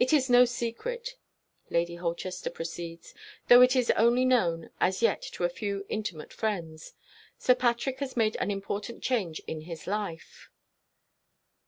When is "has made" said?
8.00-8.34